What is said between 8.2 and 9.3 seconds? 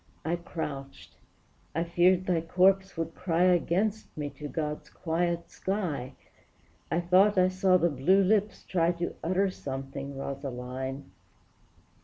lips try To